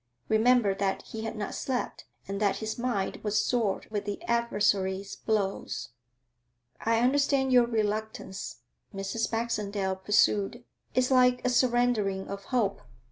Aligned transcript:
Remember 0.29 0.73
that 0.73 1.03
he 1.03 1.25
had 1.25 1.35
not 1.35 1.53
slept, 1.53 2.05
and 2.27 2.39
that 2.41 2.55
his 2.55 2.79
mind 2.79 3.17
was 3.21 3.39
sore 3.39 3.81
with 3.91 4.05
the 4.05 4.19
adversary's 4.23 5.15
blows. 5.15 5.89
'I 6.83 7.01
understand 7.01 7.53
your 7.53 7.67
reluctance,' 7.67 8.61
Mrs. 8.95 9.29
Baxendale 9.29 9.95
pursued. 9.95 10.63
'It's 10.95 11.11
like 11.11 11.45
a 11.45 11.49
surrendering 11.51 12.29
of 12.29 12.45
hope. 12.45 12.81